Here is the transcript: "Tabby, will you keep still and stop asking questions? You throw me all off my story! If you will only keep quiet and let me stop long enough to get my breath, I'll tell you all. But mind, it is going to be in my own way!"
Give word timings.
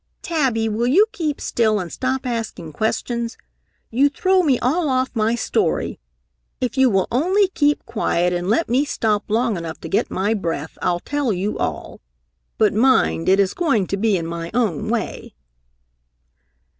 "Tabby, 0.23 0.67
will 0.67 0.87
you 0.87 1.05
keep 1.11 1.39
still 1.39 1.79
and 1.79 1.91
stop 1.93 2.25
asking 2.25 2.73
questions? 2.73 3.37
You 3.91 4.09
throw 4.09 4.41
me 4.41 4.57
all 4.57 4.89
off 4.89 5.15
my 5.15 5.35
story! 5.35 5.99
If 6.59 6.75
you 6.75 6.89
will 6.89 7.05
only 7.11 7.49
keep 7.49 7.85
quiet 7.85 8.33
and 8.33 8.49
let 8.49 8.67
me 8.67 8.83
stop 8.83 9.29
long 9.29 9.57
enough 9.57 9.79
to 9.81 9.87
get 9.87 10.09
my 10.09 10.33
breath, 10.33 10.75
I'll 10.81 11.01
tell 11.01 11.31
you 11.31 11.55
all. 11.59 12.01
But 12.57 12.73
mind, 12.73 13.29
it 13.29 13.39
is 13.39 13.53
going 13.53 13.85
to 13.93 13.95
be 13.97 14.17
in 14.17 14.25
my 14.25 14.49
own 14.55 14.89
way!" 14.89 15.35